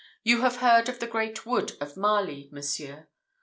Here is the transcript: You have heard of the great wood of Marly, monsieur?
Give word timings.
You 0.23 0.41
have 0.41 0.55
heard 0.55 0.89
of 0.89 0.97
the 0.97 1.05
great 1.05 1.45
wood 1.45 1.73
of 1.79 1.95
Marly, 1.95 2.49
monsieur? 2.51 3.07